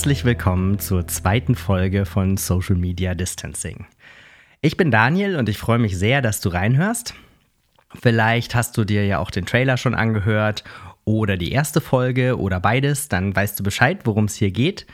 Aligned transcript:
Herzlich 0.00 0.24
willkommen 0.24 0.78
zur 0.78 1.06
zweiten 1.08 1.54
Folge 1.54 2.06
von 2.06 2.38
Social 2.38 2.74
Media 2.74 3.14
Distancing. 3.14 3.84
Ich 4.62 4.78
bin 4.78 4.90
Daniel 4.90 5.36
und 5.36 5.46
ich 5.50 5.58
freue 5.58 5.78
mich 5.78 5.98
sehr, 5.98 6.22
dass 6.22 6.40
du 6.40 6.48
reinhörst. 6.48 7.12
Vielleicht 8.00 8.54
hast 8.54 8.78
du 8.78 8.84
dir 8.84 9.04
ja 9.04 9.18
auch 9.18 9.30
den 9.30 9.44
Trailer 9.44 9.76
schon 9.76 9.94
angehört 9.94 10.64
oder 11.04 11.36
die 11.36 11.52
erste 11.52 11.82
Folge 11.82 12.38
oder 12.38 12.60
beides, 12.60 13.10
dann 13.10 13.36
weißt 13.36 13.60
du 13.60 13.62
Bescheid, 13.62 13.98
worum 14.04 14.24
es 14.24 14.36
hier 14.36 14.50
geht. 14.50 14.86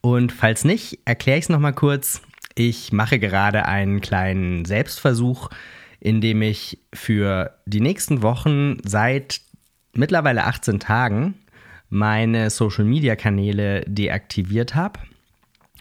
Und 0.00 0.32
falls 0.32 0.64
nicht, 0.64 0.98
erkläre 1.04 1.38
ich 1.38 1.44
es 1.44 1.50
nochmal 1.50 1.74
kurz. 1.74 2.20
Ich 2.56 2.90
mache 2.90 3.20
gerade 3.20 3.64
einen 3.66 4.00
kleinen 4.00 4.64
Selbstversuch, 4.64 5.50
in 6.00 6.20
dem 6.20 6.42
ich 6.42 6.80
für 6.92 7.54
die 7.64 7.80
nächsten 7.80 8.22
Wochen 8.22 8.78
seit 8.84 9.40
mittlerweile 9.92 10.46
18 10.46 10.80
Tagen 10.80 11.36
meine 11.88 12.50
Social-Media-Kanäle 12.50 13.84
deaktiviert 13.86 14.74
habe 14.74 15.00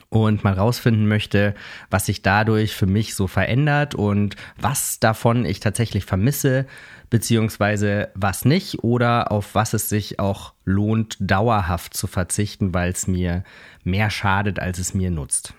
und 0.10 0.44
mal 0.44 0.54
rausfinden 0.54 1.08
möchte, 1.08 1.54
was 1.90 2.06
sich 2.06 2.22
dadurch 2.22 2.76
für 2.76 2.86
mich 2.86 3.16
so 3.16 3.28
verändert 3.28 3.94
und 3.94 4.36
was 4.60 5.00
davon 5.00 5.46
ich 5.46 5.60
tatsächlich 5.60 6.06
vermisse, 6.06 6.66
beziehungsweise 7.10 8.10
was 8.16 8.46
nicht 8.46 8.84
oder 8.84 9.32
auf 9.32 9.56
was 9.56 9.74
es 9.74 9.90
sich 9.90 10.20
auch 10.20 10.54
lohnt, 10.64 11.18
dauerhaft 11.20 11.94
zu 11.94 12.08
verzichten, 12.08 12.74
weil 12.74 12.92
es 12.92 13.08
mir 13.08 13.44
mehr 13.84 14.10
schadet, 14.10 14.60
als 14.60 14.80
es 14.80 14.94
mir 14.94 15.12
nutzt. 15.12 15.54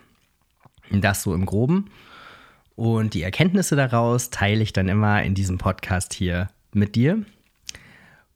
Das 0.91 1.21
so 1.21 1.33
im 1.35 1.45
groben. 1.45 1.91
Und 2.75 3.13
die 3.13 3.23
Erkenntnisse 3.23 3.75
daraus 3.75 4.29
teile 4.29 4.63
ich 4.63 4.73
dann 4.73 4.87
immer 4.87 5.21
in 5.21 5.35
diesem 5.35 5.57
Podcast 5.57 6.13
hier 6.13 6.47
mit 6.73 6.95
dir. 6.95 7.23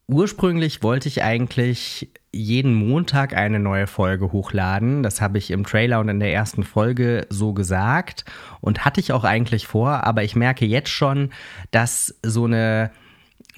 Ursprünglich 0.06 0.82
wollte 0.82 1.08
ich 1.08 1.22
eigentlich 1.22 2.10
jeden 2.30 2.74
Montag 2.74 3.34
eine 3.34 3.58
neue 3.58 3.86
Folge 3.86 4.32
hochladen. 4.32 5.02
Das 5.02 5.20
habe 5.20 5.38
ich 5.38 5.50
im 5.50 5.64
Trailer 5.64 6.00
und 6.00 6.08
in 6.08 6.20
der 6.20 6.32
ersten 6.32 6.62
Folge 6.62 7.26
so 7.30 7.54
gesagt 7.54 8.24
und 8.60 8.84
hatte 8.84 9.00
ich 9.00 9.12
auch 9.12 9.24
eigentlich 9.24 9.66
vor, 9.66 10.04
aber 10.04 10.22
ich 10.22 10.36
merke 10.36 10.66
jetzt 10.66 10.90
schon, 10.90 11.30
dass 11.70 12.14
so 12.22 12.44
eine 12.44 12.90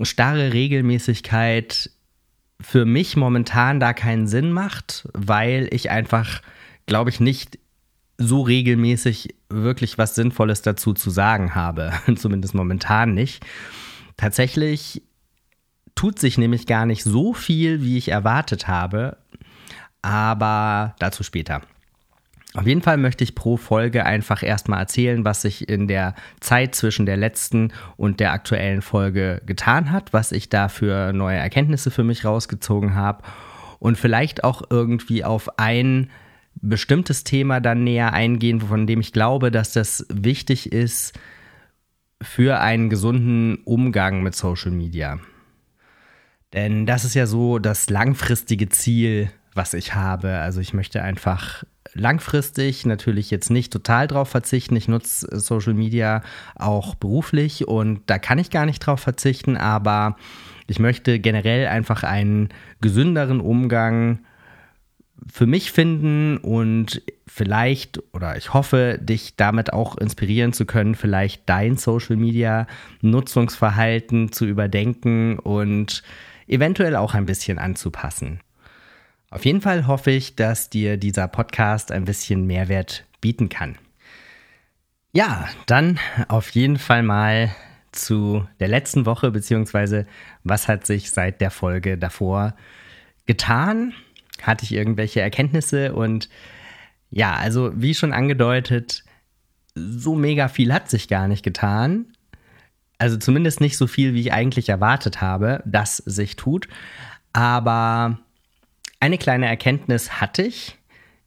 starre 0.02 0.52
Regelmäßigkeit 0.52 1.90
für 2.60 2.84
mich 2.84 3.16
momentan 3.16 3.80
da 3.80 3.92
keinen 3.92 4.26
Sinn 4.26 4.52
macht, 4.52 5.08
weil 5.14 5.68
ich 5.72 5.90
einfach, 5.90 6.42
glaube 6.86 7.10
ich, 7.10 7.18
nicht 7.18 7.58
so 8.18 8.42
regelmäßig 8.42 9.34
wirklich 9.48 9.98
was 9.98 10.14
Sinnvolles 10.14 10.62
dazu 10.62 10.94
zu 10.94 11.10
sagen 11.10 11.54
habe. 11.54 11.92
Zumindest 12.16 12.54
momentan 12.54 13.14
nicht. 13.14 13.44
Tatsächlich 14.16 15.02
tut 15.96 16.20
sich 16.20 16.38
nämlich 16.38 16.66
gar 16.66 16.86
nicht 16.86 17.02
so 17.02 17.32
viel, 17.32 17.82
wie 17.82 17.98
ich 17.98 18.10
erwartet 18.10 18.68
habe. 18.68 19.16
Aber 20.02 20.94
dazu 21.00 21.24
später. 21.24 21.62
Auf 22.54 22.66
jeden 22.66 22.80
Fall 22.80 22.96
möchte 22.96 23.24
ich 23.24 23.34
pro 23.34 23.56
Folge 23.56 24.06
einfach 24.06 24.42
erstmal 24.42 24.80
erzählen, 24.80 25.24
was 25.24 25.42
sich 25.42 25.68
in 25.68 25.88
der 25.88 26.14
Zeit 26.40 26.74
zwischen 26.74 27.04
der 27.04 27.16
letzten 27.16 27.72
und 27.96 28.18
der 28.20 28.32
aktuellen 28.32 28.80
Folge 28.80 29.42
getan 29.44 29.90
hat, 29.90 30.12
was 30.12 30.32
ich 30.32 30.48
da 30.48 30.68
für 30.68 31.12
neue 31.12 31.36
Erkenntnisse 31.36 31.90
für 31.90 32.04
mich 32.04 32.24
rausgezogen 32.24 32.94
habe 32.94 33.24
und 33.78 33.98
vielleicht 33.98 34.44
auch 34.44 34.62
irgendwie 34.70 35.22
auf 35.22 35.58
ein 35.58 36.08
bestimmtes 36.54 37.24
Thema 37.24 37.60
dann 37.60 37.84
näher 37.84 38.14
eingehen, 38.14 38.60
von 38.60 38.86
dem 38.86 39.00
ich 39.00 39.12
glaube, 39.12 39.50
dass 39.50 39.72
das 39.72 40.06
wichtig 40.08 40.72
ist 40.72 41.18
für 42.22 42.60
einen 42.60 42.88
gesunden 42.88 43.58
Umgang 43.64 44.22
mit 44.22 44.34
Social 44.34 44.70
Media. 44.70 45.18
Denn 46.56 46.86
das 46.86 47.04
ist 47.04 47.14
ja 47.14 47.26
so 47.26 47.58
das 47.58 47.90
langfristige 47.90 48.70
Ziel, 48.70 49.30
was 49.54 49.74
ich 49.74 49.94
habe. 49.94 50.38
Also 50.38 50.60
ich 50.60 50.72
möchte 50.72 51.02
einfach 51.02 51.64
langfristig 51.92 52.86
natürlich 52.86 53.30
jetzt 53.30 53.50
nicht 53.50 53.72
total 53.72 54.06
drauf 54.06 54.30
verzichten. 54.30 54.74
Ich 54.74 54.88
nutze 54.88 55.38
Social 55.38 55.74
Media 55.74 56.22
auch 56.54 56.94
beruflich 56.94 57.68
und 57.68 58.00
da 58.06 58.18
kann 58.18 58.38
ich 58.38 58.50
gar 58.50 58.64
nicht 58.64 58.80
drauf 58.80 59.00
verzichten, 59.00 59.58
aber 59.58 60.16
ich 60.66 60.78
möchte 60.78 61.18
generell 61.18 61.68
einfach 61.68 62.02
einen 62.02 62.48
gesünderen 62.80 63.40
Umgang 63.40 64.20
für 65.30 65.46
mich 65.46 65.72
finden 65.72 66.38
und 66.38 67.02
vielleicht 67.26 68.02
oder 68.14 68.36
ich 68.36 68.54
hoffe, 68.54 68.98
dich 69.00 69.36
damit 69.36 69.72
auch 69.72 69.96
inspirieren 69.96 70.52
zu 70.52 70.64
können, 70.64 70.94
vielleicht 70.94 71.48
dein 71.48 71.76
Social 71.76 72.16
Media 72.16 72.66
Nutzungsverhalten 73.02 74.32
zu 74.32 74.46
überdenken 74.46 75.38
und 75.38 76.02
eventuell 76.46 76.96
auch 76.96 77.14
ein 77.14 77.26
bisschen 77.26 77.58
anzupassen. 77.58 78.40
Auf 79.30 79.44
jeden 79.44 79.60
Fall 79.60 79.86
hoffe 79.86 80.10
ich, 80.10 80.36
dass 80.36 80.70
dir 80.70 80.96
dieser 80.96 81.28
Podcast 81.28 81.92
ein 81.92 82.04
bisschen 82.04 82.46
Mehrwert 82.46 83.04
bieten 83.20 83.48
kann. 83.48 83.76
Ja, 85.12 85.48
dann 85.66 85.98
auf 86.28 86.50
jeden 86.50 86.78
Fall 86.78 87.02
mal 87.02 87.54
zu 87.90 88.46
der 88.60 88.68
letzten 88.68 89.06
Woche, 89.06 89.30
beziehungsweise 89.30 90.06
was 90.44 90.68
hat 90.68 90.86
sich 90.86 91.10
seit 91.10 91.40
der 91.40 91.50
Folge 91.50 91.98
davor 91.98 92.54
getan? 93.24 93.94
Hatte 94.42 94.64
ich 94.64 94.72
irgendwelche 94.72 95.20
Erkenntnisse? 95.22 95.94
Und 95.94 96.28
ja, 97.10 97.34
also 97.34 97.72
wie 97.74 97.94
schon 97.94 98.12
angedeutet, 98.12 99.04
so 99.74 100.14
mega 100.14 100.48
viel 100.48 100.72
hat 100.72 100.90
sich 100.90 101.08
gar 101.08 101.28
nicht 101.28 101.42
getan. 101.42 102.12
Also 102.98 103.16
zumindest 103.16 103.60
nicht 103.60 103.76
so 103.76 103.86
viel, 103.86 104.14
wie 104.14 104.20
ich 104.20 104.32
eigentlich 104.32 104.68
erwartet 104.68 105.20
habe, 105.20 105.62
dass 105.66 105.98
sich 105.98 106.36
tut. 106.36 106.68
Aber 107.32 108.18
eine 109.00 109.18
kleine 109.18 109.46
Erkenntnis 109.46 110.20
hatte 110.20 110.42
ich, 110.42 110.78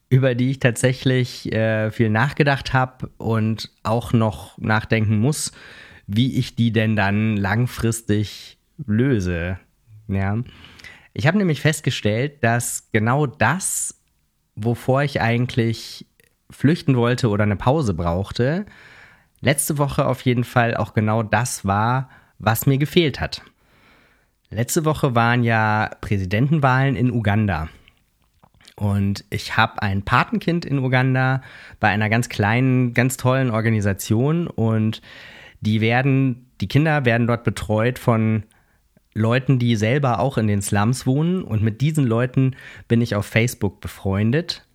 über 0.10 0.34
die 0.34 0.52
ich 0.52 0.60
tatsächlich 0.60 1.52
äh, 1.52 1.92
viel 1.92 2.10
nachgedacht 2.10 2.74
habe 2.74 3.12
und 3.18 3.72
auch 3.84 4.12
noch 4.14 4.58
nachdenken 4.58 5.20
muss, 5.20 5.52
wie 6.08 6.38
ich 6.40 6.56
die 6.56 6.72
denn 6.72 6.96
dann 6.96 7.38
langfristig 7.38 8.58
löse. 8.88 9.60
Ja. 10.08 10.38
Ich 11.14 11.28
habe 11.28 11.38
nämlich 11.38 11.62
festgestellt, 11.62 12.44
dass 12.44 12.90
genau 12.92 13.28
das, 13.28 14.02
wovor 14.56 15.04
ich 15.04 15.22
eigentlich 15.22 16.08
flüchten 16.50 16.96
wollte 16.96 17.30
oder 17.30 17.44
eine 17.44 17.56
Pause 17.56 17.94
brauchte, 17.94 18.66
letzte 19.42 19.78
Woche 19.78 20.06
auf 20.06 20.22
jeden 20.22 20.44
Fall 20.44 20.76
auch 20.76 20.94
genau 20.94 21.24
das 21.24 21.66
war, 21.66 22.10
was 22.38 22.66
mir 22.66 22.78
gefehlt 22.78 23.20
hat. 23.20 23.42
Letzte 24.50 24.86
Woche 24.86 25.14
waren 25.14 25.44
ja 25.44 25.92
Präsidentenwahlen 26.02 26.96
in 26.96 27.12
Uganda. 27.12 27.70
Und 28.76 29.26
ich 29.30 29.58
habe 29.58 29.82
ein 29.82 30.04
Patenkind 30.04 30.66
in 30.66 30.80
Uganda 30.80 31.42
bei 31.80 31.90
einer 31.90 32.10
ganz 32.10 32.30
kleinen, 32.30 32.94
ganz 32.94 33.18
tollen 33.18 33.52
Organisation. 33.52 34.48
Und 34.48 35.02
die 35.60 35.82
werden, 35.82 36.50
die 36.62 36.68
Kinder 36.68 37.06
werden 37.06 37.28
dort 37.28 37.44
betreut 37.44 38.00
von 38.00 38.44
Leuten, 39.14 39.60
die 39.60 39.76
selber 39.76 40.20
auch 40.20 40.38
in 40.38 40.48
den 40.48 40.62
Slums 40.62 41.06
wohnen. 41.06 41.44
Und 41.44 41.62
mit 41.62 41.82
diesen 41.82 42.06
Leuten 42.06 42.56
bin 42.88 43.02
ich 43.02 43.16
auf 43.16 43.26
Facebook 43.26 43.82
befreundet. 43.82 44.66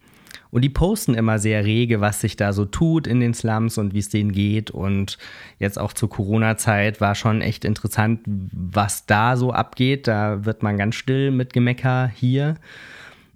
Und 0.55 0.63
die 0.63 0.69
posten 0.69 1.15
immer 1.15 1.41
sehr 1.41 1.65
rege, 1.65 2.01
was 2.01 2.21
sich 2.21 2.37
da 2.37 2.53
so 2.53 2.65
tut 2.65 3.09
in 3.09 3.19
den 3.19 3.35
Slums 3.35 3.77
und 3.77 3.93
wie 3.93 3.99
es 3.99 4.09
denen 4.09 4.31
geht. 4.31 4.71
Und 4.71 5.19
jetzt 5.59 5.81
auch 5.81 5.93
zur 5.93 6.09
Corona-Zeit 6.09 7.01
war 7.01 7.17
schon 7.17 7.41
echt 7.41 7.65
interessant, 7.65 8.21
was 8.25 9.05
da 9.05 9.37
so 9.37 9.53
abgeht. 9.53 10.07
Da 10.07 10.45
wird 10.45 10.63
man 10.63 10.77
ganz 10.77 10.95
still 10.95 11.33
mit 11.33 11.53
Gemecker 11.53 12.07
hier. 12.15 12.55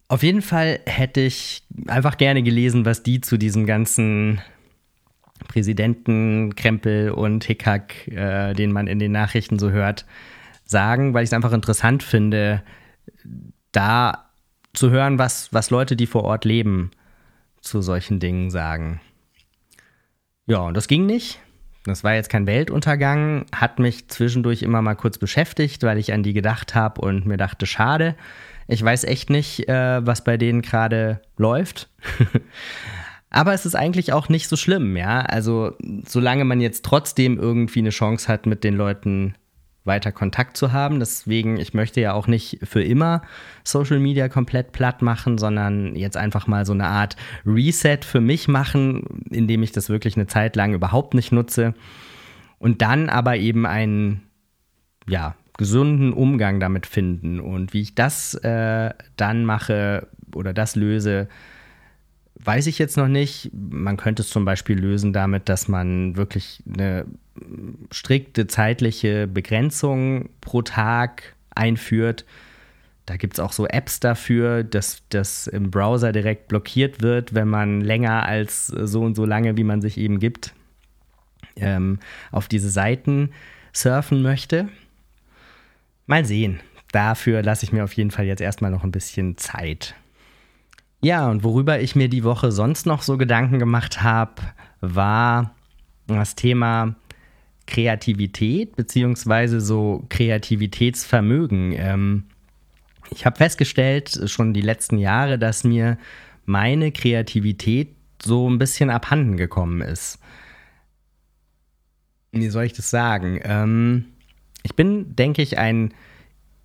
Auf 0.07 0.23
jeden 0.23 0.43
Fall 0.43 0.79
hätte 0.87 1.23
ich 1.23 1.65
einfach 1.89 2.19
gerne 2.19 2.45
gelesen, 2.45 2.85
was 2.85 3.03
die 3.03 3.21
zu 3.21 3.37
diesem 3.37 3.67
ganzen 3.67 4.41
Präsidentenkrempel 5.49 7.11
und 7.11 7.43
Hickhack, 7.43 8.07
äh, 8.13 8.55
den 8.55 8.71
man 8.71 8.87
in 8.87 9.01
den 9.01 9.11
Nachrichten 9.11 9.59
so 9.59 9.71
hört, 9.71 10.07
sagen, 10.65 11.15
weil 11.15 11.25
ich 11.25 11.31
es 11.31 11.35
einfach 11.35 11.53
interessant 11.53 12.05
finde, 12.05 12.63
da 13.73 14.27
zu 14.73 14.91
hören, 14.91 15.19
was, 15.19 15.53
was 15.53 15.71
Leute, 15.71 15.97
die 15.97 16.07
vor 16.07 16.23
Ort 16.23 16.45
leben, 16.45 16.93
zu 17.61 17.83
solchen 17.83 18.21
Dingen 18.21 18.51
sagen. 18.51 19.01
Ja, 20.47 20.59
und 20.61 20.77
das 20.77 20.89
ging 20.89 21.07
nicht. 21.07 21.41
Das 21.85 22.05
war 22.05 22.15
jetzt 22.15 22.29
kein 22.31 22.47
Weltuntergang, 22.47 23.47
hat 23.55 23.79
mich 23.79 24.09
zwischendurch 24.09 24.63
immer 24.63 24.83
mal 24.83 24.95
kurz 24.95 25.19
beschäftigt, 25.19 25.83
weil 25.83 25.99
ich 25.99 26.13
an 26.13 26.23
die 26.23 26.33
gedacht 26.33 26.75
habe 26.75 27.01
und 27.01 27.27
mir 27.27 27.37
dachte, 27.37 27.67
schade. 27.67 28.15
Ich 28.67 28.83
weiß 28.83 29.05
echt 29.05 29.31
nicht, 29.31 29.69
äh, 29.69 30.07
was 30.07 30.25
bei 30.25 30.37
denen 30.37 30.61
gerade 30.61 31.23
läuft. 31.37 31.89
Aber 33.31 33.53
es 33.53 33.67
ist 33.67 33.75
eigentlich 33.75 34.13
auch 34.13 34.29
nicht 34.29 34.49
so 34.49 34.57
schlimm, 34.57 34.97
ja. 34.97 35.21
Also, 35.21 35.75
solange 36.07 36.45
man 36.45 36.61
jetzt 36.61 36.85
trotzdem 36.85 37.39
irgendwie 37.39 37.81
eine 37.81 37.91
Chance 37.91 38.29
hat, 38.29 38.47
mit 38.47 38.65
den 38.65 38.75
Leuten 38.75 39.35
weiter 39.89 40.13
Kontakt 40.13 40.57
zu 40.57 40.73
haben. 40.73 41.01
Deswegen, 41.01 41.57
ich 41.57 41.75
möchte 41.75 42.01
ja 42.01 42.13
auch 42.13 42.29
nicht 42.29 42.61
für 42.63 42.83
immer 42.83 43.23
Social 43.65 43.99
Media 43.99 44.29
komplett 44.29 44.71
platt 44.71 45.03
machen, 45.03 45.37
sondern 45.37 45.97
jetzt 45.97 46.17
einfach 46.17 46.47
mal 46.47 46.65
so 46.65 46.73
eine 46.73 46.87
Art 46.87 47.17
Reset 47.45 47.99
für 48.03 48.21
mich 48.21 48.47
machen, 48.47 49.25
indem 49.31 49.65
ich 49.65 49.73
das 49.73 49.89
wirklich 49.89 50.17
eine 50.17 50.29
Zeit 50.29 50.55
lang 50.55 50.73
überhaupt 50.75 51.15
nicht 51.15 51.33
nutze. 51.33 51.75
Und 52.61 52.83
dann 52.83 53.09
aber 53.09 53.37
eben 53.37 53.67
einen, 53.67 54.23
ja, 55.09 55.35
gesunden 55.59 56.13
Umgang 56.13 56.61
damit 56.61 56.87
finden. 56.87 57.41
Und 57.41 57.75
wie 57.75 57.83
ich 57.83 57.95
das 57.95 58.35
äh, 58.35 58.95
dann 59.17 59.45
mache, 59.45 60.07
oder 60.35 60.55
das 60.55 60.77
löse, 60.77 61.29
weiß 62.45 62.67
ich 62.67 62.79
jetzt 62.79 62.97
noch 62.97 63.09
nicht. 63.09 63.51
Man 63.53 63.97
könnte 63.97 64.23
es 64.23 64.31
zum 64.31 64.45
Beispiel 64.45 64.79
lösen 64.79 65.13
damit, 65.13 65.49
dass 65.49 65.69
man 65.69 66.17
wirklich 66.17 66.63
eine 66.73 67.07
strikte 67.91 68.47
zeitliche 68.47 69.27
Begrenzung 69.27 70.29
pro 70.41 70.63
Tag 70.63 71.35
einführt. 71.51 72.25
Da 73.07 73.17
gibt 73.17 73.35
es 73.35 73.41
auch 73.41 73.53
so 73.53 73.67
Apps 73.67 74.01
dafür, 74.01 74.65
dass 74.65 75.03
das 75.09 75.47
im 75.47 75.71
Browser 75.71 76.13
direkt 76.13 76.49
blockiert 76.49 77.01
wird, 77.01 77.35
wenn 77.35 77.49
man 77.49 77.81
länger 77.81 78.27
als 78.27 78.67
so 78.67 79.01
und 79.03 79.15
so 79.15 79.25
lange, 79.25 79.57
wie 79.57 79.65
man 79.65 79.81
sich 79.81 79.97
eben 79.97 80.19
gibt, 80.19 80.53
ähm, 81.57 81.99
auf 82.31 82.49
diese 82.49 82.69
Seiten 82.69 83.31
surfen 83.73 84.23
möchte. 84.23 84.69
Mal 86.07 86.25
sehen. 86.25 86.61
Dafür 86.93 87.43
lasse 87.43 87.65
ich 87.65 87.73
mir 87.73 87.85
auf 87.85 87.93
jeden 87.93 88.11
Fall 88.11 88.25
jetzt 88.27 88.41
erstmal 88.41 88.71
noch 88.71 88.85
ein 88.85 88.93
bisschen 88.93 89.37
Zeit. 89.37 89.95
Ja, 91.01 91.31
und 91.31 91.45
worüber 91.45 91.81
ich 91.81 91.95
mir 91.95 92.09
die 92.09 92.25
Woche 92.25 92.51
sonst 92.51 92.87
noch 92.87 93.03
so 93.03 93.17
Gedanken 93.17 93.59
gemacht 93.59 94.03
habe, 94.03 94.43
war 94.81 95.55
das 96.07 96.35
Thema 96.35 96.97
Kreativität 97.67 98.75
beziehungsweise 98.77 99.61
so 99.61 100.05
Kreativitätsvermögen. 100.09 101.73
Ähm, 101.77 102.25
ich 103.11 103.27
habe 103.27 103.37
festgestellt, 103.37 104.19
schon 104.27 104.55
die 104.55 104.63
letzten 104.63 104.99
Jahre, 104.99 105.39
dass 105.39 105.65
mir 105.65 105.99
meine 106.47 106.91
Kreativität 106.93 107.95
so 108.21 108.49
ein 108.51 108.59
bisschen 108.59 108.91
abhanden 108.91 109.37
gekommen 109.37 109.83
ist. 109.83 110.19
Wie 112.33 112.49
soll 112.49 112.65
ich 112.65 112.73
das 112.73 112.91
sagen? 112.91 113.41
Ähm, 113.45 114.07
ich 114.63 114.75
bin, 114.75 115.15
denke 115.15 115.43
ich, 115.43 115.59
ein 115.59 115.95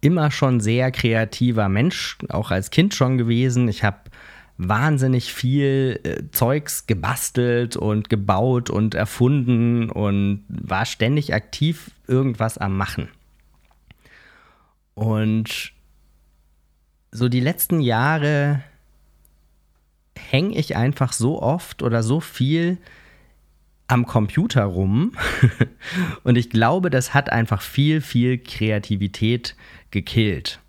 immer 0.01 0.31
schon 0.31 0.59
sehr 0.59 0.91
kreativer 0.91 1.69
Mensch, 1.69 2.18
auch 2.30 2.51
als 2.51 2.71
Kind 2.71 2.94
schon 2.94 3.18
gewesen. 3.18 3.68
Ich 3.68 3.83
habe 3.83 4.00
wahnsinnig 4.57 5.33
viel 5.33 6.00
äh, 6.03 6.31
Zeugs 6.31 6.85
gebastelt 6.85 7.75
und 7.75 8.09
gebaut 8.09 8.69
und 8.69 8.95
erfunden 8.95 9.89
und 9.89 10.44
war 10.47 10.85
ständig 10.85 11.33
aktiv 11.33 11.91
irgendwas 12.07 12.57
am 12.57 12.77
Machen. 12.77 13.09
Und 14.94 15.73
so 17.11 17.29
die 17.29 17.39
letzten 17.39 17.79
Jahre 17.79 18.63
hänge 20.15 20.56
ich 20.57 20.75
einfach 20.75 21.13
so 21.13 21.41
oft 21.41 21.81
oder 21.81 22.03
so 22.03 22.19
viel 22.19 22.77
am 23.88 24.06
Computer 24.06 24.63
rum. 24.63 25.13
und 26.23 26.38
ich 26.38 26.49
glaube, 26.49 26.89
das 26.89 27.13
hat 27.13 27.31
einfach 27.31 27.61
viel, 27.61 28.01
viel 28.01 28.38
Kreativität 28.38 29.56
gekillt 29.89 30.59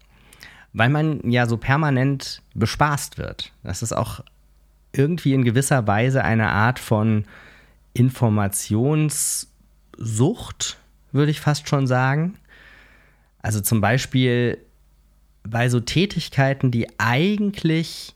weil 0.74 0.90
man 0.90 1.30
ja 1.30 1.46
so 1.46 1.56
permanent 1.56 2.42
bespaßt 2.54 3.16
wird. 3.16 3.52
Das 3.62 3.82
ist 3.82 3.92
auch 3.92 4.20
irgendwie 4.92 5.32
in 5.32 5.44
gewisser 5.44 5.86
Weise 5.86 6.24
eine 6.24 6.50
Art 6.50 6.78
von 6.78 7.24
Informationssucht, 7.94 10.78
würde 11.12 11.30
ich 11.30 11.40
fast 11.40 11.68
schon 11.68 11.86
sagen. 11.86 12.34
Also 13.40 13.60
zum 13.60 13.80
Beispiel 13.80 14.58
bei 15.44 15.68
so 15.68 15.80
Tätigkeiten, 15.80 16.70
die 16.70 16.88
eigentlich 16.98 18.14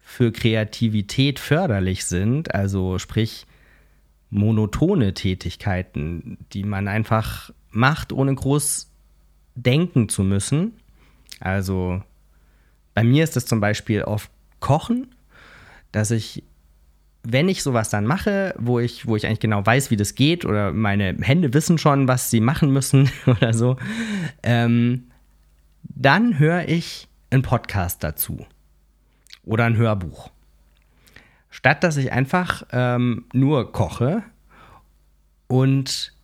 für 0.00 0.32
Kreativität 0.32 1.38
förderlich 1.38 2.06
sind, 2.06 2.54
also 2.54 2.98
sprich 2.98 3.46
monotone 4.30 5.12
Tätigkeiten, 5.12 6.38
die 6.52 6.64
man 6.64 6.88
einfach 6.88 7.50
macht, 7.70 8.12
ohne 8.12 8.34
groß 8.34 8.88
denken 9.54 10.08
zu 10.08 10.22
müssen, 10.22 10.72
also 11.42 12.00
bei 12.94 13.02
mir 13.02 13.24
ist 13.24 13.36
es 13.36 13.46
zum 13.46 13.60
Beispiel 13.60 14.02
oft 14.02 14.30
Kochen, 14.60 15.14
dass 15.90 16.10
ich, 16.12 16.44
wenn 17.24 17.48
ich 17.48 17.62
sowas 17.62 17.90
dann 17.90 18.06
mache, 18.06 18.54
wo 18.58 18.78
ich, 18.78 19.06
wo 19.06 19.16
ich 19.16 19.26
eigentlich 19.26 19.40
genau 19.40 19.64
weiß, 19.64 19.90
wie 19.90 19.96
das 19.96 20.14
geht, 20.14 20.44
oder 20.44 20.72
meine 20.72 21.16
Hände 21.20 21.52
wissen 21.52 21.78
schon, 21.78 22.06
was 22.06 22.30
sie 22.30 22.40
machen 22.40 22.70
müssen 22.70 23.10
oder 23.26 23.52
so, 23.52 23.76
ähm, 24.44 25.08
dann 25.82 26.38
höre 26.38 26.68
ich 26.68 27.08
einen 27.30 27.42
Podcast 27.42 28.04
dazu 28.04 28.46
oder 29.44 29.64
ein 29.64 29.76
Hörbuch. 29.76 30.30
Statt 31.50 31.82
dass 31.82 31.96
ich 31.96 32.12
einfach 32.12 32.62
ähm, 32.70 33.24
nur 33.32 33.72
koche 33.72 34.22
und 35.48 36.14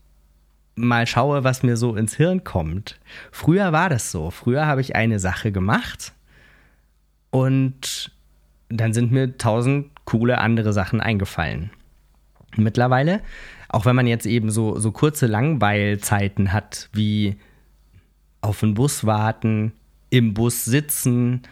mal 0.79 1.07
schaue, 1.07 1.45
was 1.45 1.63
mir 1.63 1.77
so 1.77 1.95
ins 1.97 2.15
Hirn 2.15 2.45
kommt. 2.45 2.99
Früher 3.31 3.73
war 3.73 3.89
das 3.89 4.11
so. 4.11 4.31
Früher 4.31 4.67
habe 4.67 4.81
ich 4.81 4.97
eine 4.97 5.19
Sache 5.19 5.53
gemacht 5.53 6.13
und 7.31 8.11
dann 8.69 8.93
sind 8.93 9.13
mir 9.13 9.39
tausend 9.39 9.91
coole 10.05 10.39
andere 10.39 10.73
Sachen 10.73 11.01
eingefallen. 11.01 11.71
Mittlerweile, 12.57 13.21
auch 13.69 13.85
wenn 13.85 13.97
man 13.97 14.07
jetzt 14.07 14.27
eben 14.27 14.51
so, 14.51 14.79
so 14.79 14.93
kurze 14.93 15.27
Langweilzeiten 15.27 16.53
hat, 16.53 16.89
wie 16.93 17.37
auf 18.41 18.61
den 18.61 18.75
Bus 18.75 19.05
warten, 19.05 19.73
im 20.11 20.35
Bus 20.35 20.65
sitzen, 20.65 21.43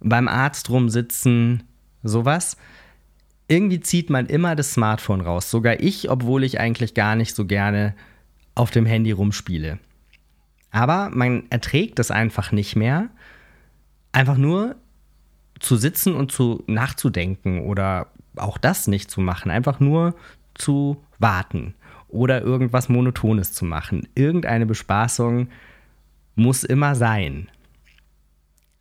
beim 0.00 0.28
Arzt 0.28 0.70
rumsitzen, 0.70 1.64
sowas, 2.02 2.56
irgendwie 3.48 3.80
zieht 3.80 4.10
man 4.10 4.26
immer 4.26 4.54
das 4.54 4.74
Smartphone 4.74 5.22
raus. 5.22 5.50
Sogar 5.50 5.80
ich, 5.80 6.10
obwohl 6.10 6.44
ich 6.44 6.60
eigentlich 6.60 6.94
gar 6.94 7.16
nicht 7.16 7.34
so 7.34 7.46
gerne 7.46 7.94
auf 8.58 8.70
dem 8.70 8.86
Handy 8.86 9.12
rumspiele. 9.12 9.78
Aber 10.70 11.10
man 11.10 11.44
erträgt 11.50 11.98
es 11.98 12.10
einfach 12.10 12.52
nicht 12.52 12.76
mehr, 12.76 13.08
einfach 14.12 14.36
nur 14.36 14.76
zu 15.60 15.76
sitzen 15.76 16.14
und 16.14 16.30
zu 16.30 16.62
nachzudenken 16.66 17.62
oder 17.62 18.08
auch 18.36 18.58
das 18.58 18.86
nicht 18.86 19.10
zu 19.10 19.20
machen, 19.20 19.50
einfach 19.50 19.80
nur 19.80 20.14
zu 20.54 21.02
warten 21.18 21.74
oder 22.08 22.42
irgendwas 22.42 22.88
Monotones 22.88 23.52
zu 23.52 23.64
machen. 23.64 24.08
Irgendeine 24.14 24.66
Bespaßung 24.66 25.48
muss 26.34 26.64
immer 26.64 26.94
sein. 26.94 27.48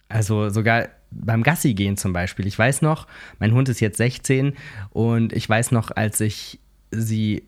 Also 0.10 0.50
sogar 0.50 0.90
beim 1.12 1.44
Gassi 1.44 1.74
gehen 1.74 1.98
zum 1.98 2.14
Beispiel. 2.14 2.48
Ich 2.48 2.58
weiß 2.58 2.82
noch, 2.82 3.08
mein 3.40 3.54
Hund 3.54 3.70
ist 3.70 3.80
jetzt 3.80 3.98
16 3.98 4.54
und 4.92 5.34
ich 5.34 5.48
weiß 5.48 5.72
noch, 5.72 5.92
als 5.96 6.20
ich 6.20 6.60
sie 6.92 7.44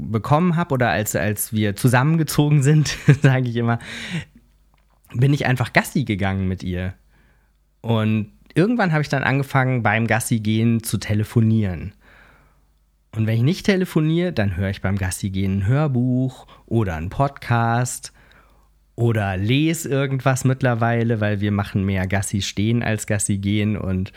bekommen 0.00 0.56
habe 0.56 0.74
oder 0.74 0.90
als, 0.90 1.14
als 1.16 1.52
wir 1.52 1.76
zusammengezogen 1.76 2.62
sind, 2.62 2.96
sage 3.22 3.48
ich 3.48 3.56
immer, 3.56 3.78
bin 5.12 5.32
ich 5.32 5.46
einfach 5.46 5.72
Gassi 5.72 6.04
gegangen 6.04 6.48
mit 6.48 6.62
ihr. 6.62 6.94
Und 7.80 8.32
irgendwann 8.54 8.92
habe 8.92 9.02
ich 9.02 9.08
dann 9.08 9.22
angefangen, 9.22 9.82
beim 9.82 10.06
Gassi 10.06 10.40
gehen 10.40 10.82
zu 10.82 10.98
telefonieren. 10.98 11.94
Und 13.12 13.26
wenn 13.26 13.36
ich 13.36 13.42
nicht 13.42 13.66
telefoniere, 13.66 14.32
dann 14.32 14.56
höre 14.56 14.70
ich 14.70 14.82
beim 14.82 14.96
Gassi 14.96 15.30
gehen 15.30 15.58
ein 15.58 15.66
Hörbuch 15.66 16.46
oder 16.66 16.94
einen 16.94 17.10
Podcast 17.10 18.12
oder 18.94 19.36
lese 19.36 19.88
irgendwas 19.88 20.44
mittlerweile, 20.44 21.20
weil 21.20 21.40
wir 21.40 21.50
machen 21.50 21.84
mehr 21.84 22.06
Gassi 22.06 22.42
stehen 22.42 22.82
als 22.82 23.06
Gassi 23.06 23.38
gehen 23.38 23.76
und 23.76 24.12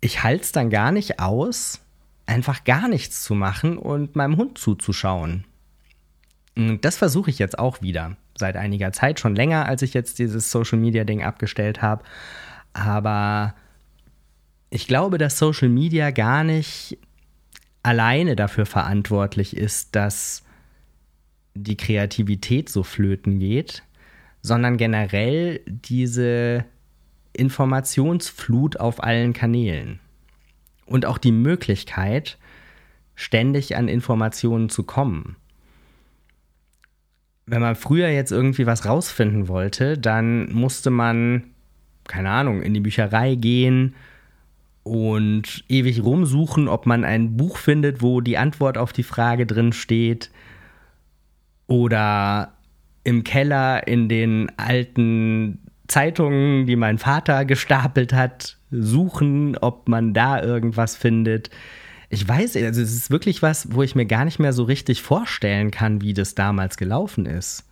ich 0.00 0.22
halte 0.22 0.42
es 0.42 0.52
dann 0.52 0.70
gar 0.70 0.92
nicht 0.92 1.20
aus, 1.20 1.80
einfach 2.30 2.64
gar 2.64 2.88
nichts 2.88 3.22
zu 3.22 3.34
machen 3.34 3.76
und 3.76 4.16
meinem 4.16 4.36
Hund 4.36 4.56
zuzuschauen. 4.56 5.44
Und 6.56 6.84
das 6.84 6.96
versuche 6.96 7.30
ich 7.30 7.38
jetzt 7.38 7.58
auch 7.58 7.82
wieder. 7.82 8.16
Seit 8.36 8.56
einiger 8.56 8.92
Zeit, 8.92 9.20
schon 9.20 9.34
länger, 9.34 9.66
als 9.66 9.82
ich 9.82 9.94
jetzt 9.94 10.18
dieses 10.18 10.50
Social 10.50 10.78
Media 10.78 11.04
Ding 11.04 11.22
abgestellt 11.22 11.82
habe. 11.82 12.04
Aber 12.72 13.54
ich 14.70 14.86
glaube, 14.86 15.18
dass 15.18 15.38
Social 15.38 15.68
Media 15.68 16.10
gar 16.10 16.44
nicht 16.44 16.98
alleine 17.82 18.36
dafür 18.36 18.66
verantwortlich 18.66 19.56
ist, 19.56 19.96
dass 19.96 20.44
die 21.54 21.76
Kreativität 21.76 22.68
so 22.68 22.82
flöten 22.82 23.40
geht, 23.40 23.82
sondern 24.40 24.76
generell 24.76 25.60
diese 25.66 26.64
Informationsflut 27.32 28.78
auf 28.78 29.02
allen 29.02 29.32
Kanälen 29.32 29.99
und 30.90 31.06
auch 31.06 31.18
die 31.18 31.32
Möglichkeit, 31.32 32.36
ständig 33.14 33.76
an 33.76 33.88
Informationen 33.88 34.68
zu 34.68 34.82
kommen. 34.82 35.36
Wenn 37.46 37.62
man 37.62 37.76
früher 37.76 38.08
jetzt 38.08 38.32
irgendwie 38.32 38.66
was 38.66 38.84
rausfinden 38.86 39.48
wollte, 39.48 39.96
dann 39.96 40.52
musste 40.52 40.90
man, 40.90 41.44
keine 42.04 42.30
Ahnung, 42.30 42.60
in 42.60 42.74
die 42.74 42.80
Bücherei 42.80 43.36
gehen 43.36 43.94
und 44.82 45.64
ewig 45.68 46.02
rumsuchen, 46.02 46.66
ob 46.66 46.86
man 46.86 47.04
ein 47.04 47.36
Buch 47.36 47.56
findet, 47.56 48.02
wo 48.02 48.20
die 48.20 48.38
Antwort 48.38 48.76
auf 48.76 48.92
die 48.92 49.04
Frage 49.04 49.46
drin 49.46 49.72
steht. 49.72 50.30
Oder 51.68 52.54
im 53.04 53.22
Keller 53.22 53.86
in 53.86 54.08
den 54.08 54.50
alten 54.56 55.69
Zeitungen, 55.90 56.66
die 56.66 56.76
mein 56.76 56.98
Vater 56.98 57.44
gestapelt 57.44 58.12
hat, 58.12 58.56
suchen, 58.70 59.56
ob 59.58 59.88
man 59.88 60.14
da 60.14 60.42
irgendwas 60.42 60.96
findet. 60.96 61.50
Ich 62.08 62.26
weiß, 62.26 62.56
also 62.56 62.80
es 62.80 62.94
ist 62.94 63.10
wirklich 63.10 63.42
was, 63.42 63.74
wo 63.74 63.82
ich 63.82 63.94
mir 63.94 64.06
gar 64.06 64.24
nicht 64.24 64.38
mehr 64.38 64.52
so 64.52 64.64
richtig 64.64 65.02
vorstellen 65.02 65.70
kann, 65.70 66.00
wie 66.00 66.14
das 66.14 66.34
damals 66.34 66.76
gelaufen 66.76 67.26
ist. 67.26 67.66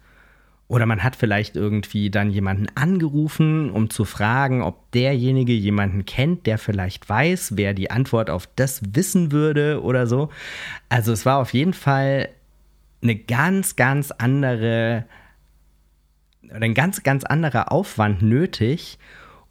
Oder 0.69 0.85
man 0.85 1.03
hat 1.03 1.17
vielleicht 1.17 1.57
irgendwie 1.57 2.11
dann 2.11 2.31
jemanden 2.31 2.67
angerufen, 2.75 3.71
um 3.71 3.89
zu 3.89 4.05
fragen, 4.05 4.63
ob 4.63 4.91
derjenige 4.93 5.55
jemanden 5.55 6.05
kennt, 6.05 6.47
der 6.47 6.59
vielleicht 6.59 7.09
weiß, 7.09 7.53
wer 7.57 7.73
die 7.73 7.91
Antwort 7.91 8.29
auf 8.29 8.49
das 8.55 8.83
wissen 8.95 9.33
würde 9.33 9.83
oder 9.83 10.07
so. 10.07 10.29
Also 10.91 11.13
es 11.13 11.25
war 11.25 11.39
auf 11.39 11.55
jeden 11.55 11.73
Fall 11.73 12.29
eine 13.03 13.17
ganz, 13.17 13.77
ganz 13.77 14.11
andere, 14.11 15.07
ein 16.51 16.75
ganz, 16.75 17.03
ganz 17.03 17.25
anderer 17.25 17.73
Aufwand 17.73 18.23
nötig, 18.23 18.99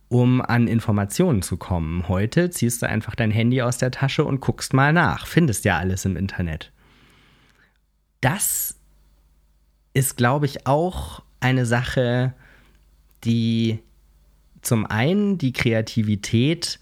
um 0.09 0.41
an 0.41 0.67
Informationen 0.67 1.41
zu 1.41 1.57
kommen. 1.57 2.07
Heute 2.07 2.49
ziehst 2.49 2.81
du 2.81 2.87
einfach 2.87 3.15
dein 3.15 3.31
Handy 3.31 3.61
aus 3.61 3.77
der 3.77 3.91
Tasche 3.91 4.23
und 4.23 4.39
guckst 4.39 4.73
mal 4.73 4.93
nach. 4.93 5.27
Findest 5.27 5.65
ja 5.65 5.77
alles 5.77 6.05
im 6.05 6.15
Internet. 6.15 6.71
Das 8.21 8.79
ist, 9.93 10.17
glaube 10.17 10.45
ich, 10.45 10.65
auch 10.65 11.23
eine 11.39 11.65
Sache, 11.65 12.33
die 13.23 13.79
zum 14.61 14.85
einen 14.85 15.37
die 15.37 15.53
Kreativität 15.53 16.79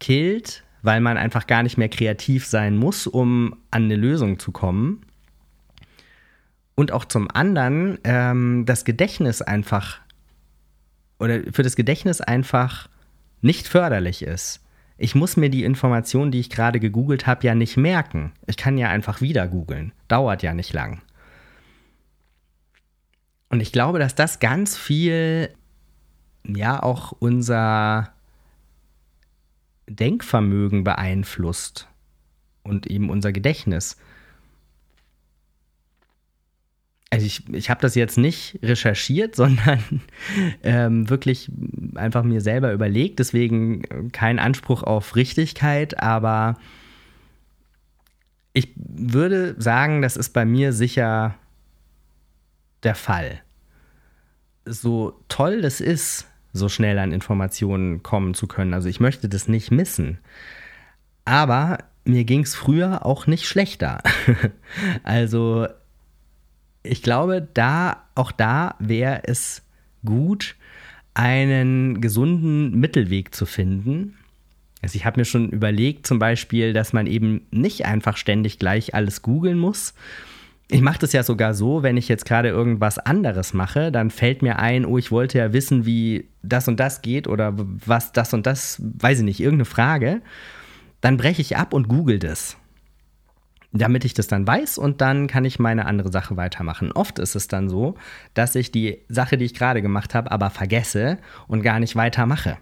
killt, 0.00 0.64
weil 0.82 1.00
man 1.00 1.16
einfach 1.16 1.46
gar 1.46 1.62
nicht 1.62 1.76
mehr 1.76 1.88
kreativ 1.88 2.46
sein 2.46 2.76
muss, 2.76 3.06
um 3.06 3.56
an 3.70 3.84
eine 3.84 3.96
Lösung 3.96 4.38
zu 4.38 4.52
kommen. 4.52 5.02
Und 6.78 6.92
auch 6.92 7.06
zum 7.06 7.28
anderen 7.28 7.98
ähm, 8.04 8.62
das 8.64 8.84
Gedächtnis 8.84 9.42
einfach 9.42 9.98
oder 11.18 11.40
für 11.50 11.64
das 11.64 11.74
Gedächtnis 11.74 12.20
einfach 12.20 12.88
nicht 13.40 13.66
förderlich 13.66 14.22
ist. 14.22 14.64
Ich 14.96 15.16
muss 15.16 15.36
mir 15.36 15.50
die 15.50 15.64
Information, 15.64 16.30
die 16.30 16.38
ich 16.38 16.50
gerade 16.50 16.78
gegoogelt 16.78 17.26
habe, 17.26 17.44
ja 17.44 17.56
nicht 17.56 17.76
merken. 17.76 18.30
Ich 18.46 18.56
kann 18.56 18.78
ja 18.78 18.90
einfach 18.90 19.20
wieder 19.20 19.48
googeln. 19.48 19.90
Dauert 20.06 20.44
ja 20.44 20.54
nicht 20.54 20.72
lang. 20.72 21.02
Und 23.48 23.58
ich 23.58 23.72
glaube, 23.72 23.98
dass 23.98 24.14
das 24.14 24.38
ganz 24.38 24.76
viel, 24.76 25.52
ja, 26.44 26.80
auch 26.80 27.10
unser 27.10 28.12
Denkvermögen 29.88 30.84
beeinflusst 30.84 31.88
und 32.62 32.86
eben 32.86 33.10
unser 33.10 33.32
Gedächtnis. 33.32 33.96
Also 37.10 37.24
ich, 37.24 37.48
ich 37.54 37.70
habe 37.70 37.80
das 37.80 37.94
jetzt 37.94 38.18
nicht 38.18 38.58
recherchiert, 38.62 39.34
sondern 39.36 39.82
ähm, 40.62 41.08
wirklich 41.08 41.50
einfach 41.94 42.22
mir 42.22 42.40
selber 42.40 42.72
überlegt, 42.72 43.18
deswegen 43.18 44.10
kein 44.12 44.38
Anspruch 44.38 44.82
auf 44.82 45.16
Richtigkeit, 45.16 46.00
aber 46.02 46.56
ich 48.52 48.72
würde 48.76 49.54
sagen, 49.58 50.02
das 50.02 50.16
ist 50.16 50.30
bei 50.30 50.44
mir 50.44 50.72
sicher 50.72 51.36
der 52.82 52.94
Fall. 52.94 53.40
So 54.64 55.22
toll 55.28 55.64
es 55.64 55.80
ist, 55.80 56.26
so 56.52 56.68
schnell 56.68 56.98
an 56.98 57.12
Informationen 57.12 58.02
kommen 58.02 58.34
zu 58.34 58.46
können, 58.46 58.74
also 58.74 58.88
ich 58.88 59.00
möchte 59.00 59.28
das 59.28 59.48
nicht 59.48 59.70
missen. 59.70 60.18
Aber 61.24 61.78
mir 62.04 62.24
ging 62.24 62.40
es 62.40 62.54
früher 62.54 63.04
auch 63.06 63.26
nicht 63.26 63.46
schlechter. 63.46 64.02
also 65.02 65.68
ich 66.82 67.02
glaube, 67.02 67.46
da, 67.54 68.04
auch 68.14 68.32
da 68.32 68.74
wäre 68.78 69.22
es 69.24 69.62
gut, 70.04 70.56
einen 71.14 72.00
gesunden 72.00 72.78
Mittelweg 72.78 73.34
zu 73.34 73.46
finden. 73.46 74.16
Also 74.82 74.96
ich 74.96 75.04
habe 75.04 75.20
mir 75.20 75.24
schon 75.24 75.50
überlegt, 75.50 76.06
zum 76.06 76.18
Beispiel, 76.18 76.72
dass 76.72 76.92
man 76.92 77.06
eben 77.06 77.46
nicht 77.50 77.84
einfach 77.84 78.16
ständig 78.16 78.58
gleich 78.58 78.94
alles 78.94 79.22
googeln 79.22 79.58
muss, 79.58 79.94
ich 80.70 80.82
mache 80.82 80.98
das 80.98 81.14
ja 81.14 81.22
sogar 81.22 81.54
so, 81.54 81.82
wenn 81.82 81.96
ich 81.96 82.08
jetzt 82.08 82.26
gerade 82.26 82.48
irgendwas 82.48 82.98
anderes 82.98 83.54
mache, 83.54 83.90
dann 83.90 84.10
fällt 84.10 84.42
mir 84.42 84.58
ein, 84.58 84.84
oh, 84.84 84.98
ich 84.98 85.10
wollte 85.10 85.38
ja 85.38 85.52
wissen, 85.54 85.86
wie 85.86 86.28
das 86.42 86.68
und 86.68 86.78
das 86.78 87.00
geht 87.00 87.26
oder 87.26 87.54
was 87.56 88.12
das 88.12 88.34
und 88.34 88.46
das, 88.46 88.80
weiß 88.82 89.20
ich 89.20 89.24
nicht, 89.24 89.40
irgendeine 89.40 89.64
Frage. 89.64 90.20
Dann 91.00 91.16
breche 91.16 91.40
ich 91.40 91.56
ab 91.56 91.72
und 91.72 91.88
google 91.88 92.18
das. 92.18 92.58
Damit 93.72 94.04
ich 94.04 94.14
das 94.14 94.28
dann 94.28 94.46
weiß 94.46 94.78
und 94.78 95.00
dann 95.00 95.26
kann 95.26 95.44
ich 95.44 95.58
meine 95.58 95.84
andere 95.84 96.10
Sache 96.10 96.36
weitermachen. 96.36 96.90
Oft 96.92 97.18
ist 97.18 97.34
es 97.34 97.48
dann 97.48 97.68
so, 97.68 97.96
dass 98.32 98.54
ich 98.54 98.72
die 98.72 99.04
Sache, 99.08 99.36
die 99.36 99.44
ich 99.44 99.54
gerade 99.54 99.82
gemacht 99.82 100.14
habe, 100.14 100.30
aber 100.30 100.48
vergesse 100.50 101.18
und 101.48 101.62
gar 101.62 101.78
nicht 101.78 101.94
weitermache. 101.94 102.56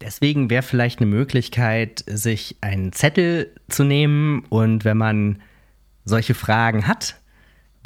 Deswegen 0.00 0.50
wäre 0.50 0.64
vielleicht 0.64 0.98
eine 0.98 1.08
Möglichkeit, 1.08 2.02
sich 2.08 2.56
einen 2.60 2.92
Zettel 2.92 3.54
zu 3.68 3.84
nehmen 3.84 4.44
und 4.48 4.84
wenn 4.84 4.96
man 4.96 5.40
solche 6.04 6.34
Fragen 6.34 6.88
hat, 6.88 7.20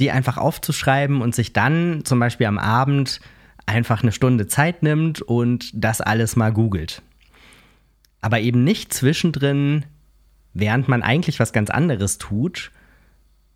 die 0.00 0.10
einfach 0.10 0.38
aufzuschreiben 0.38 1.20
und 1.20 1.34
sich 1.34 1.52
dann 1.52 2.04
zum 2.04 2.18
Beispiel 2.18 2.46
am 2.46 2.58
Abend 2.58 3.20
einfach 3.66 4.02
eine 4.02 4.12
Stunde 4.12 4.46
Zeit 4.46 4.82
nimmt 4.82 5.20
und 5.20 5.70
das 5.74 6.00
alles 6.00 6.36
mal 6.36 6.52
googelt. 6.52 7.02
Aber 8.22 8.40
eben 8.40 8.64
nicht 8.64 8.94
zwischendrin, 8.94 9.84
während 10.58 10.88
man 10.88 11.02
eigentlich 11.02 11.38
was 11.38 11.52
ganz 11.52 11.68
anderes 11.70 12.18
tut, 12.18 12.70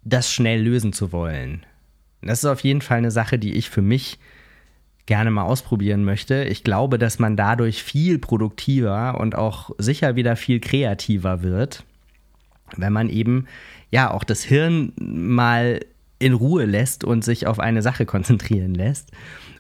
das 0.04 0.32
schnell 0.32 0.62
lösen 0.62 0.92
zu 0.92 1.12
wollen. 1.12 1.64
Das 2.22 2.40
ist 2.40 2.44
auf 2.44 2.60
jeden 2.60 2.82
Fall 2.82 2.98
eine 2.98 3.10
Sache, 3.10 3.38
die 3.38 3.54
ich 3.54 3.70
für 3.70 3.80
mich 3.80 4.18
gerne 5.06 5.30
mal 5.30 5.44
ausprobieren 5.44 6.04
möchte. 6.04 6.44
Ich 6.44 6.62
glaube, 6.62 6.98
dass 6.98 7.18
man 7.18 7.36
dadurch 7.36 7.82
viel 7.82 8.18
produktiver 8.18 9.18
und 9.18 9.34
auch 9.34 9.70
sicher 9.78 10.14
wieder 10.14 10.36
viel 10.36 10.60
kreativer 10.60 11.42
wird, 11.42 11.84
wenn 12.76 12.92
man 12.92 13.08
eben 13.08 13.46
ja 13.90 14.10
auch 14.10 14.22
das 14.22 14.44
Hirn 14.44 14.92
mal 14.98 15.80
in 16.18 16.34
Ruhe 16.34 16.66
lässt 16.66 17.02
und 17.02 17.24
sich 17.24 17.46
auf 17.46 17.58
eine 17.58 17.80
Sache 17.80 18.04
konzentrieren 18.04 18.74
lässt, 18.74 19.10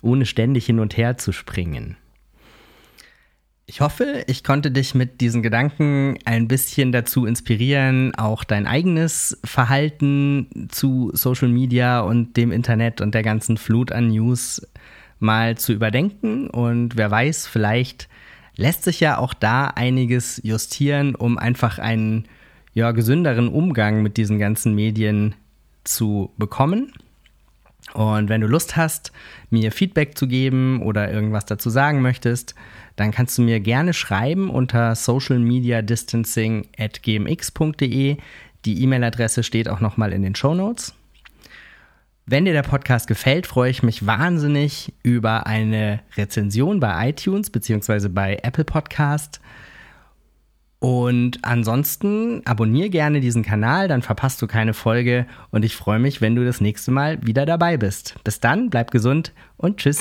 ohne 0.02 0.26
ständig 0.26 0.66
hin 0.66 0.78
und 0.78 0.98
her 0.98 1.16
zu 1.16 1.32
springen. 1.32 1.96
Ich 3.72 3.80
hoffe, 3.80 4.24
ich 4.26 4.42
konnte 4.42 4.72
dich 4.72 4.96
mit 4.96 5.20
diesen 5.20 5.44
Gedanken 5.44 6.18
ein 6.24 6.48
bisschen 6.48 6.90
dazu 6.90 7.24
inspirieren, 7.24 8.12
auch 8.16 8.42
dein 8.42 8.66
eigenes 8.66 9.38
Verhalten 9.44 10.48
zu 10.70 11.12
Social 11.14 11.46
Media 11.46 12.00
und 12.00 12.36
dem 12.36 12.50
Internet 12.50 13.00
und 13.00 13.14
der 13.14 13.22
ganzen 13.22 13.56
Flut 13.56 13.92
an 13.92 14.08
News 14.08 14.60
mal 15.20 15.56
zu 15.56 15.72
überdenken. 15.72 16.50
Und 16.50 16.96
wer 16.96 17.12
weiß, 17.12 17.46
vielleicht 17.46 18.08
lässt 18.56 18.82
sich 18.82 18.98
ja 18.98 19.18
auch 19.18 19.34
da 19.34 19.68
einiges 19.68 20.40
justieren, 20.42 21.14
um 21.14 21.38
einfach 21.38 21.78
einen 21.78 22.24
ja, 22.74 22.90
gesünderen 22.90 23.46
Umgang 23.46 24.02
mit 24.02 24.16
diesen 24.16 24.40
ganzen 24.40 24.74
Medien 24.74 25.36
zu 25.84 26.32
bekommen. 26.38 26.92
Und 27.94 28.28
wenn 28.28 28.40
du 28.40 28.46
Lust 28.46 28.76
hast, 28.76 29.12
mir 29.50 29.72
Feedback 29.72 30.16
zu 30.16 30.28
geben 30.28 30.82
oder 30.82 31.10
irgendwas 31.10 31.44
dazu 31.46 31.70
sagen 31.70 32.02
möchtest, 32.02 32.54
dann 32.96 33.10
kannst 33.10 33.38
du 33.38 33.42
mir 33.42 33.60
gerne 33.60 33.92
schreiben 33.94 34.50
unter 34.50 34.94
socialmediadistancing 34.94 36.68
at 36.78 37.02
gmx.de. 37.02 38.16
Die 38.64 38.82
E-Mail-Adresse 38.82 39.42
steht 39.42 39.68
auch 39.68 39.80
nochmal 39.80 40.12
in 40.12 40.22
den 40.22 40.34
Show 40.34 40.54
Notes. 40.54 40.94
Wenn 42.26 42.44
dir 42.44 42.52
der 42.52 42.62
Podcast 42.62 43.08
gefällt, 43.08 43.46
freue 43.46 43.70
ich 43.70 43.82
mich 43.82 44.06
wahnsinnig 44.06 44.92
über 45.02 45.46
eine 45.46 46.00
Rezension 46.16 46.78
bei 46.78 47.08
iTunes 47.08 47.50
bzw. 47.50 48.08
bei 48.08 48.38
Apple 48.42 48.64
Podcast. 48.64 49.40
Und 50.80 51.40
ansonsten 51.42 52.40
abonniere 52.46 52.88
gerne 52.88 53.20
diesen 53.20 53.42
Kanal, 53.42 53.86
dann 53.86 54.00
verpasst 54.00 54.40
du 54.40 54.46
keine 54.46 54.72
Folge 54.72 55.26
und 55.50 55.62
ich 55.62 55.76
freue 55.76 55.98
mich, 55.98 56.22
wenn 56.22 56.34
du 56.34 56.44
das 56.44 56.62
nächste 56.62 56.90
Mal 56.90 57.18
wieder 57.24 57.44
dabei 57.44 57.76
bist. 57.76 58.14
Bis 58.24 58.40
dann, 58.40 58.70
bleib 58.70 58.90
gesund 58.90 59.32
und 59.58 59.76
tschüss. 59.76 60.00